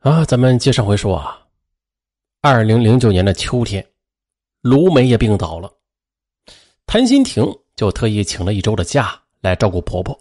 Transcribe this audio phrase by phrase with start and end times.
[0.00, 1.44] 啊，咱们接上回说啊，
[2.40, 3.84] 二零零九年的秋天，
[4.60, 5.68] 卢梅也病倒了，
[6.86, 7.44] 谭新婷
[7.74, 10.16] 就特意请了一周的假来照顾婆婆。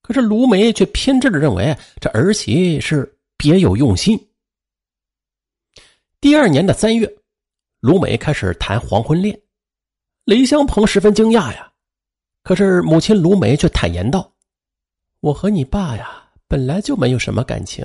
[0.00, 4.16] 可是卢梅却偏执的认为这儿媳是别有用心。
[6.20, 7.12] 第二年的三月，
[7.80, 9.36] 卢梅开始谈黄昏恋，
[10.24, 11.72] 雷香鹏十分惊讶呀。
[12.44, 14.32] 可是母亲卢梅却坦言道
[15.18, 17.84] ：“我和你爸呀，本来就没有什么感情。”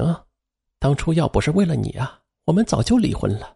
[0.83, 3.55] 当初要不是为了你啊，我们早就离婚了。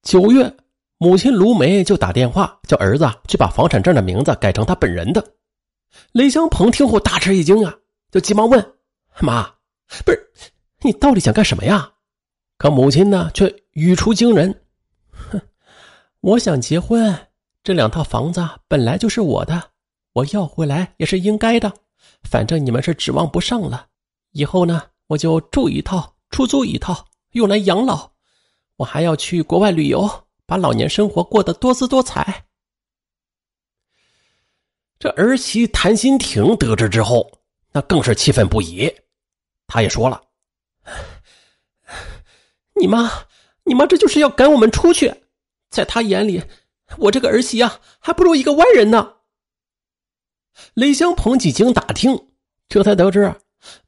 [0.00, 0.50] 九月，
[0.96, 5.22] 母亲卢梅就打电话叫儿子去把房产证的名字改成他本人的。
[6.12, 7.76] 雷香鹏听后大吃一惊啊，
[8.10, 8.74] 就急忙问
[9.20, 9.42] ：“妈，
[10.06, 10.32] 不是
[10.80, 11.92] 你到底想干什么呀？”
[12.56, 14.62] 可母亲呢，却语出惊人
[15.12, 15.38] ：“哼，
[16.20, 17.14] 我想结婚，
[17.62, 19.62] 这两套房子本来就是我的，
[20.14, 21.70] 我要回来也是应该的。
[22.22, 23.88] 反正你们是指望不上了，
[24.32, 28.10] 以后呢？”我就住一套，出租一套，用来养老。
[28.76, 32.46] 我还要去国外旅游，把老年生活过得多姿多彩。
[34.98, 37.30] 这儿媳谭新婷得知之后，
[37.72, 38.92] 那更是气愤不已。
[39.66, 40.22] 她也说了
[42.74, 43.10] ：“你妈，
[43.64, 45.14] 你妈这就是要赶我们出去。
[45.70, 46.42] 在她眼里，
[46.98, 49.14] 我这个儿媳啊，还不如一个外人呢。”
[50.74, 52.28] 雷香鹏几经打听，
[52.68, 53.34] 这才得知。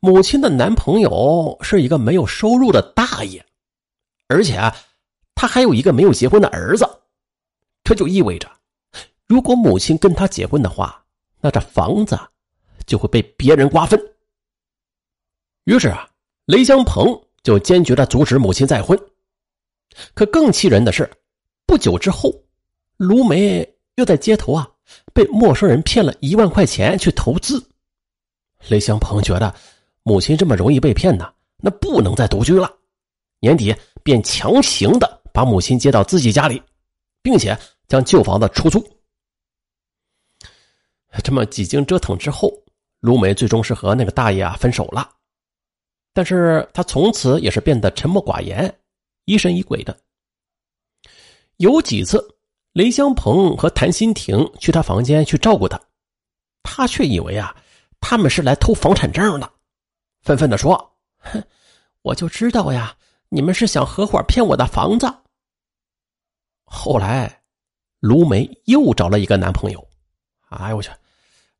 [0.00, 3.44] 母亲的男朋友是一个没有收入的大爷，
[4.28, 4.74] 而且啊
[5.34, 6.84] 他还有一个没有结婚的儿子，
[7.84, 8.50] 这就意味着，
[9.26, 11.04] 如果母亲跟他结婚的话，
[11.40, 12.18] 那这房子
[12.86, 14.00] 就会被别人瓜分。
[15.64, 16.08] 于是啊，
[16.46, 17.06] 雷香鹏
[17.42, 18.98] 就坚决的阻止母亲再婚。
[20.14, 21.10] 可更气人的是，
[21.66, 22.32] 不久之后，
[22.96, 24.68] 卢梅又在街头啊
[25.12, 27.62] 被陌生人骗了一万块钱去投资。
[28.66, 29.54] 雷香鹏觉得
[30.02, 32.74] 母亲这么容易被骗呢，那不能再独居了。
[33.40, 36.60] 年底便强行的把母亲接到自己家里，
[37.22, 38.84] 并且将旧房子出租。
[41.22, 42.52] 这么几经折腾之后，
[43.00, 45.08] 卢梅最终是和那个大爷啊分手了。
[46.12, 48.76] 但是他从此也是变得沉默寡言，
[49.24, 49.96] 疑神疑鬼的。
[51.58, 52.22] 有几次，
[52.72, 55.80] 雷香鹏和谭新婷去他房间去照顾他，
[56.62, 57.56] 他却以为啊。
[58.00, 59.50] 他们是来偷房产证的，
[60.22, 60.74] 愤愤的说
[61.18, 61.42] ：“哼，
[62.02, 62.94] 我就知道呀，
[63.28, 65.12] 你们是想合伙骗我的房子。”
[66.64, 67.42] 后来，
[68.00, 69.86] 卢梅又找了一个男朋友，
[70.48, 70.90] 哎呦我去，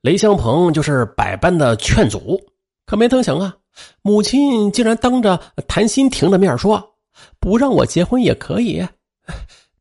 [0.01, 2.41] 雷香鹏就是百般的劝阻，
[2.87, 3.57] 可没成想啊，
[4.03, 6.97] 母亲竟然当着谭新婷的面说
[7.41, 8.87] ：“不让我结婚也可以，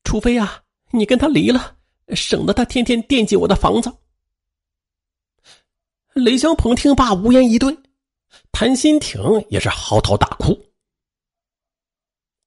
[0.03, 1.75] 除非啊，你跟他离了，
[2.15, 3.93] 省得他天天惦记我的房子。”
[6.17, 7.77] 雷香鹏听罢无言以对，
[8.51, 10.57] 谭新婷也是嚎啕大哭。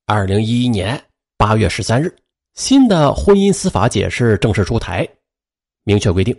[0.06, 1.00] 二零一一年
[1.36, 2.14] 八月十三日，
[2.54, 5.08] 新的婚姻司法解释正式出台，
[5.84, 6.36] 明确规定，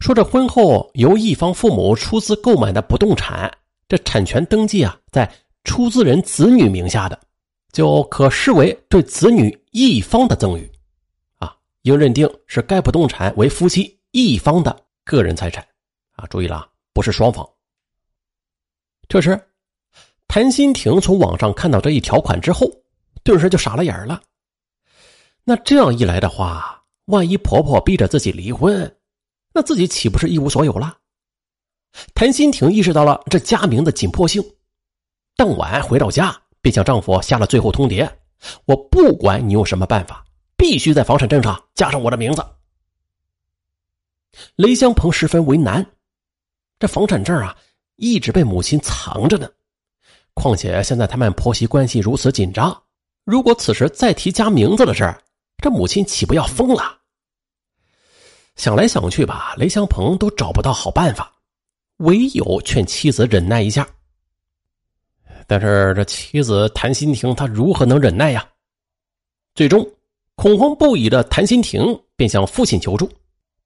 [0.00, 3.50] 说这婚后由一方父母出资购买的不动产，
[3.88, 5.32] 这产权登记啊在
[5.62, 7.18] 出资人子女名下的，
[7.72, 10.68] 就可视为对子女一方的赠与，
[11.36, 15.64] 啊，应认定是该不动产为夫妻一方的个人财产。
[16.16, 17.48] 啊，注意了，不是双方。
[19.08, 19.40] 这时，
[20.26, 22.66] 谭新婷从网上看到这一条款之后，
[23.22, 24.20] 顿时就傻了眼了。
[25.44, 28.96] 那这样一来的话，万一婆婆逼着自己离婚，
[29.52, 30.98] 那自己岂不是一无所有了？
[32.14, 34.42] 谭新婷意识到了这家名的紧迫性，
[35.36, 38.10] 当晚回到家，便向丈夫下了最后通牒
[38.66, 40.24] ：“我不管你用什么办法，
[40.56, 42.44] 必须在房产证上加上我的名字。”
[44.56, 45.86] 雷香鹏十分为难。
[46.78, 47.56] 这房产证啊，
[47.96, 49.48] 一直被母亲藏着呢。
[50.34, 52.82] 况且现在他们婆媳关系如此紧张，
[53.24, 55.14] 如果此时再提加名字的事
[55.62, 56.98] 这母亲岂不要疯了？
[58.56, 61.32] 想来想去吧，雷香鹏都找不到好办法，
[61.98, 63.88] 唯有劝妻子忍耐一下。
[65.46, 68.46] 但是这妻子谭新婷，她如何能忍耐呀？
[69.54, 69.86] 最终，
[70.34, 73.10] 恐慌不已的谭新婷便向父亲求助，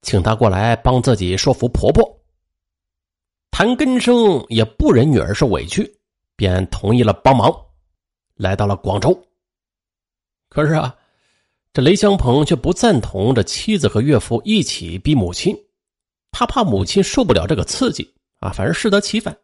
[0.03, 2.20] 请他过来帮自己说服婆婆。
[3.61, 5.95] 谭根生也不忍女儿受委屈，
[6.35, 7.55] 便同意了帮忙，
[8.37, 9.23] 来到了广州。
[10.49, 10.97] 可是啊，
[11.75, 15.55] 这雷香鹏却不赞同这妻子和岳父一起逼母亲，
[16.31, 19.37] 他怕母亲受不了这个刺激啊，反而适得其反。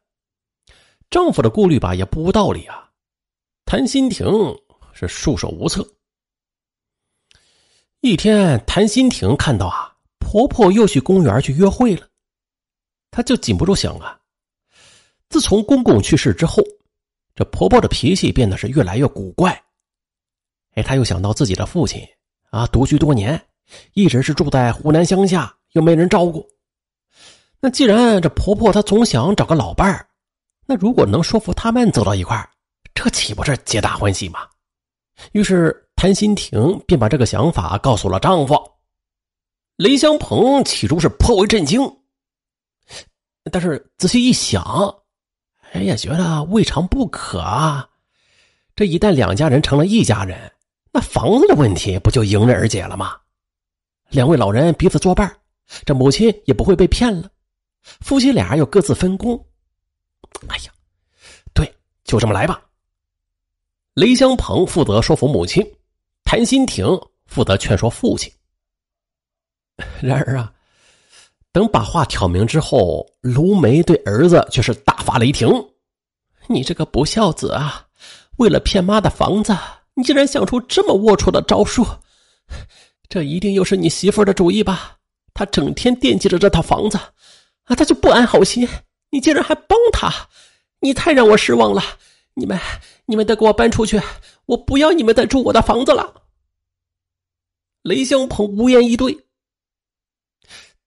[1.11, 2.89] 丈夫的顾虑吧也不无道理啊，
[3.67, 4.27] 谭新婷
[4.95, 5.87] 是束手无策。
[8.01, 12.09] 一天，谭新婷看到啊，婆婆又去公园去约会了。
[13.11, 14.19] 她就禁不住想啊，
[15.29, 16.63] 自从公公去世之后，
[17.35, 19.51] 这婆婆的脾气变得是越来越古怪。
[20.75, 22.07] 哎，她又想到自己的父亲
[22.51, 23.41] 啊，独居多年，
[23.95, 26.47] 一直是住在湖南乡下，又没人照顾。
[27.59, 30.07] 那既然这婆婆她总想找个老伴儿，
[30.67, 32.51] 那如果能说服他们走到一块儿，
[32.93, 34.41] 这岂不是皆大欢喜吗？
[35.33, 38.55] 于是谭新婷便把这个想法告诉了丈夫
[39.77, 40.63] 雷香鹏。
[40.63, 41.81] 起初是颇为震惊，
[43.53, 44.63] 但是仔细一想，
[45.73, 47.89] 哎呀，觉得未尝不可啊。
[48.75, 50.53] 这一旦两家人成了一家人，
[50.93, 53.17] 那房子的问题不就迎刃而解了吗？
[54.09, 55.35] 两位老人彼此作伴，
[55.85, 57.31] 这母亲也不会被骗了。
[57.83, 59.37] 夫妻俩又各自分工。
[60.49, 60.73] 哎呀，
[61.55, 62.63] 对，就这么来吧。
[63.95, 65.65] 雷香鹏负责说服母亲，
[66.25, 66.87] 谭新婷
[67.27, 68.31] 负责劝说父亲。
[70.01, 70.53] 然而啊，
[71.57, 75.49] 等把话挑明之后，卢梅对儿子却是大发雷霆
[76.49, 77.87] ：“你这个不孝子啊！
[78.37, 79.57] 为了骗妈的房子，
[79.95, 81.83] 你竟然想出这么龌龊的招数！
[83.09, 84.99] 这一定又是你媳妇的主意吧？
[85.33, 86.99] 她整天惦记着这套房子。”
[87.65, 88.69] 啊，他就不安好心，
[89.09, 90.13] 你竟然还帮他，
[90.81, 91.83] 你太让我失望了！
[92.35, 92.61] 你们，
[93.07, 93.99] 你们得给我搬出去，
[94.45, 96.21] 我不要你们再住我的房子了。
[97.81, 99.26] 雷香鹏无言以对。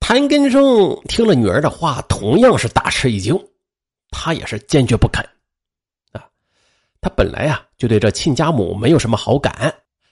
[0.10, 3.40] 谭根生听了女儿的话，同样是大吃一惊，
[4.10, 5.24] 他也是坚决不肯。
[6.14, 6.26] 啊，
[7.00, 9.72] 他本来啊就对这亲家母没有什么好感，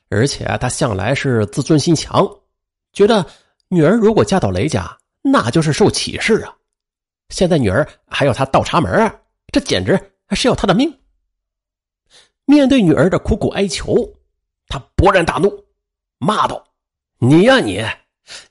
[0.09, 2.29] 而且他向来是自尊心强，
[2.93, 3.25] 觉得
[3.69, 6.55] 女儿如果嫁到雷家，那就是受歧视啊。
[7.29, 9.11] 现在女儿还要他倒插门
[9.51, 10.95] 这简直是要他的命。
[12.45, 13.95] 面对女儿的苦苦哀求，
[14.67, 15.51] 他勃然大怒，
[16.19, 16.63] 骂道
[17.17, 17.83] ：“你呀你，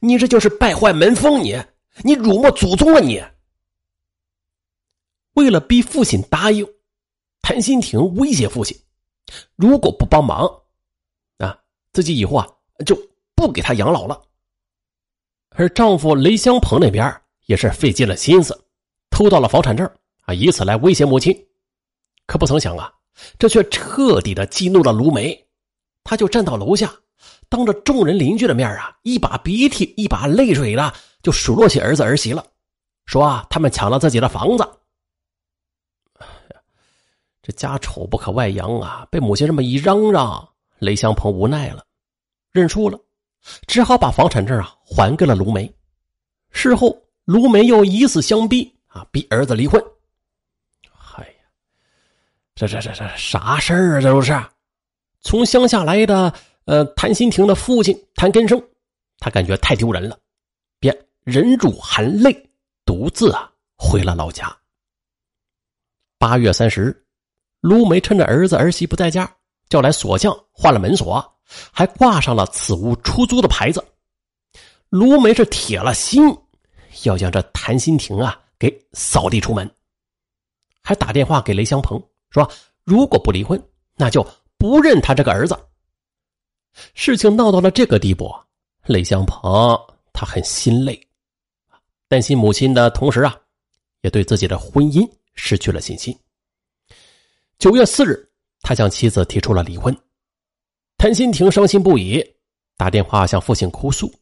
[0.00, 1.42] 你这就是败坏门风！
[1.42, 1.62] 你，
[2.02, 3.22] 你辱没祖宗啊你！”
[5.34, 6.66] 为了逼父亲答应，
[7.42, 8.76] 谭新婷威胁父亲
[9.56, 10.46] ：“如果不帮忙，
[11.38, 11.58] 啊，
[11.92, 12.48] 自己以后啊
[12.84, 12.96] 就
[13.34, 14.22] 不给他养老了。”
[15.50, 17.14] 而丈夫雷香鹏那边
[17.46, 18.58] 也是费尽了心思。
[19.10, 19.90] 偷到了房产证
[20.22, 21.34] 啊，以此来威胁母亲，
[22.26, 22.92] 可不曾想啊，
[23.38, 25.46] 这却彻底的激怒了卢梅。
[26.04, 26.94] 他就站到楼下，
[27.48, 30.92] 当着众人邻居的面啊，一把鼻涕一把泪水的
[31.22, 32.44] 就数落起儿子儿媳了，
[33.06, 34.68] 说啊，他们抢了自己的房子。
[37.42, 39.06] 这家丑不可外扬啊！
[39.08, 40.48] 被母亲这么一嚷嚷，
[40.80, 41.84] 雷香鹏无奈了，
[42.50, 42.98] 认输了，
[43.68, 45.72] 只好把房产证啊还给了卢梅。
[46.50, 48.72] 事后，卢梅又以死相逼。
[48.88, 49.06] 啊！
[49.12, 49.78] 逼儿子离婚。
[51.16, 51.44] 哎呀，
[52.54, 54.00] 这这这这啥事儿啊？
[54.00, 54.34] 这都是
[55.20, 56.32] 从乡下来的。
[56.66, 58.62] 呃，谭新婷的父亲谭根生，
[59.18, 60.18] 他感觉太丢人了，
[60.78, 62.50] 便忍住含泪，
[62.84, 64.54] 独自啊回了老家。
[66.18, 67.06] 八月三十日，
[67.60, 69.28] 卢梅趁着儿子儿媳不在家，
[69.68, 71.36] 叫来锁匠换了门锁，
[71.72, 73.84] 还挂上了此屋出租的牌子。
[74.88, 76.22] 卢梅是铁了心
[77.04, 78.42] 要将这谭新婷啊。
[78.58, 79.70] 给扫地出门，
[80.82, 82.50] 还打电话给雷香鹏说
[82.84, 83.62] ：“如果不离婚，
[83.96, 84.26] 那就
[84.56, 85.54] 不认他这个儿子。”
[86.94, 88.32] 事情闹到了这个地步，
[88.84, 89.78] 雷香鹏
[90.12, 91.00] 他很心累，
[92.08, 93.36] 担心母亲的同时啊，
[94.02, 96.16] 也对自己的婚姻失去了信心。
[97.58, 98.28] 九月四日，
[98.60, 99.96] 他向妻子提出了离婚。
[100.98, 102.24] 谭新婷伤心不已，
[102.76, 104.12] 打电话向父亲哭诉，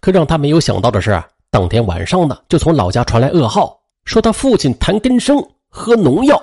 [0.00, 1.22] 可让他没有想到的是。
[1.48, 6.38] 当天晚上呢，就从老家传来噩耗，说他父亲谭根生喝农药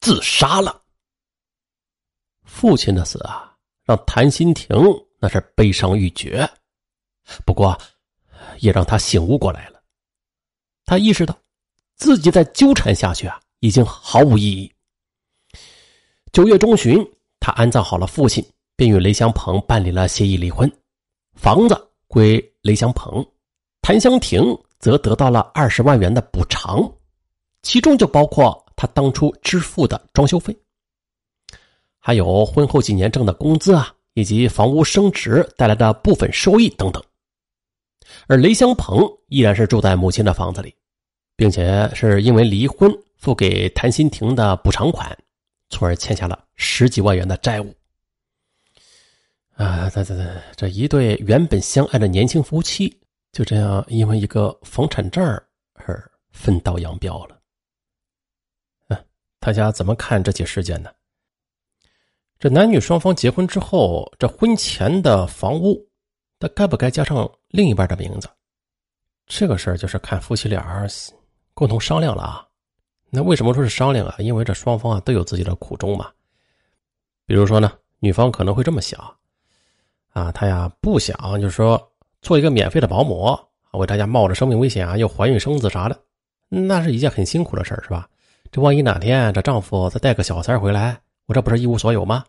[0.00, 0.80] 自杀了。
[2.44, 3.53] 父亲的死啊，
[3.84, 4.76] 让谭新婷
[5.18, 6.48] 那是悲伤欲绝，
[7.44, 7.78] 不过
[8.60, 9.82] 也让他醒悟过来了。
[10.84, 11.36] 他意识到
[11.96, 14.72] 自己再纠缠下去啊，已经毫无意义。
[16.32, 16.98] 九月中旬，
[17.40, 20.70] 他安葬好了父亲，便与雷香鹏办理了协议离婚，
[21.34, 23.24] 房子归雷香鹏。
[23.82, 24.42] 谭香婷
[24.78, 26.90] 则得到了二十万元的补偿，
[27.62, 30.56] 其中就包括他当初支付的装修费，
[32.06, 37.02] 还有婚后几年挣的工资啊，以及房屋升值带来的部分收益等等。
[38.26, 40.74] 而雷香鹏依然是住在母亲的房子里，
[41.34, 45.16] 并且是因为离婚付给谭新婷的补偿款，
[45.70, 47.74] 从而欠下了十几万元的债务。
[49.54, 52.94] 啊，这这这这一对原本相爱的年轻夫妻。
[53.32, 55.24] 就这样，因为一个房产证
[55.72, 57.38] 而分道扬镳了。
[58.88, 59.04] 嗯，
[59.40, 60.90] 大家怎么看这起事件呢？
[62.44, 65.82] 这男女双方结婚之后，这婚前的房屋，
[66.38, 68.28] 他该不该加上另一半的名字？
[69.24, 70.86] 这个事儿就是看夫妻俩
[71.54, 72.46] 共同商量了啊。
[73.08, 74.16] 那为什么说是商量啊？
[74.18, 76.10] 因为这双方啊都有自己的苦衷嘛。
[77.24, 79.00] 比如说呢，女方可能会这么想，
[80.12, 81.82] 啊，她呀不想就是说
[82.20, 83.34] 做一个免费的保姆，
[83.72, 85.98] 为大家冒着生命危险啊，又怀孕生子啥的，
[86.50, 88.06] 那是一件很辛苦的事是吧？
[88.52, 92.22] 这万一哪天这丈夫再带个小三回来，我这不是一无所有吗？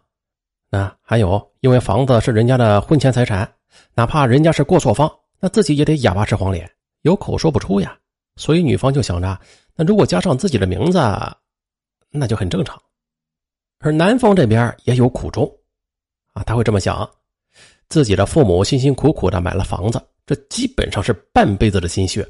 [0.75, 3.51] 啊还有，因为房子是人家的婚前财产，
[3.93, 6.69] 哪怕人家是过错方，那自己也得哑巴吃黄连，
[7.01, 7.97] 有口说不出呀。
[8.35, 9.39] 所以女方就想着，
[9.75, 10.99] 那如果加上自己的名字，
[12.11, 12.81] 那就很正常。
[13.79, 15.49] 而男方这边也有苦衷，
[16.33, 17.09] 啊，他会这么想：
[17.87, 22.27] 自己的父母辛辛苦苦的买了房子，这基本上是半辈子的心血。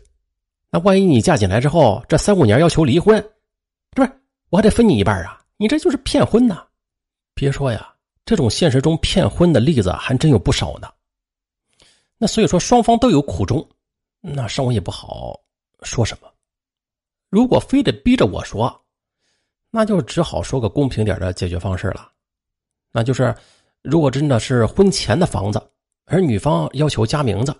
[0.69, 3.23] 那万一你嫁进来之后，这三五年要求离婚，
[3.91, 4.11] 不是
[4.49, 5.41] 我还得分你一半啊？
[5.57, 6.65] 你这就是骗婚呐！
[7.33, 7.94] 别说呀，
[8.25, 10.91] 这种现实中骗婚的例子还真有不少呢。
[12.17, 13.65] 那所以说双方都有苦衷，
[14.19, 15.39] 那生活也不好
[15.83, 16.27] 说什么。
[17.29, 18.81] 如果非得逼着我说。
[19.71, 22.09] 那就只好说个公平点的解决方式了，
[22.93, 23.35] 那就是，
[23.81, 25.61] 如果真的是婚前的房子，
[26.05, 27.53] 而女方要求加名字，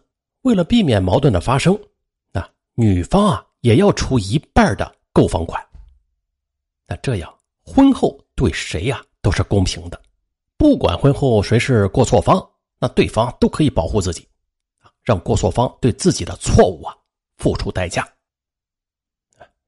[0.44, 1.78] 为了避免矛盾的发生，
[2.32, 5.62] 那女方啊也要出一半的购房款。
[6.88, 10.02] 那这样婚后对谁呀都是公平的，
[10.66, 12.44] 不管婚后谁是过错方，
[12.80, 14.28] 那对方都可以保护自己，
[15.04, 16.98] 让过错方对自己的错误啊
[17.38, 18.12] 付出代价。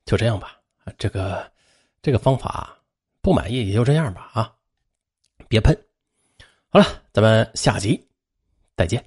[0.06, 0.60] 就这样吧，
[0.98, 1.52] 这个。
[2.02, 2.76] 这个方法
[3.22, 4.56] 不满意也就这样吧啊，
[5.48, 5.78] 别喷。
[6.70, 8.10] 好了，咱们下集
[8.76, 9.04] 再见。